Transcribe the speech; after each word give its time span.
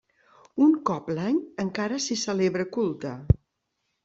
Un 0.67 0.71
cop 0.89 1.11
l'any 1.17 1.37
encara 1.65 2.01
s'hi 2.07 2.19
celebra 2.23 2.67
culte. 2.79 3.15